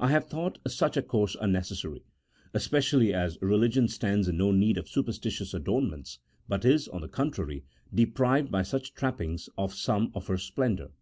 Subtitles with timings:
[0.00, 2.02] I have thought such a course unnecessary,
[2.54, 6.18] especially as religion stands in no need of superstitious adornments,
[6.48, 7.62] but is, on the contrary,
[7.94, 10.92] deprived by such trappings of some of her splendour.